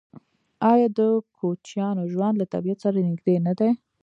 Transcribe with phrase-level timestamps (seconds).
[0.71, 0.99] آیا د
[1.37, 3.69] کوچیانو ژوند له طبیعت سره نږدې نه دی؟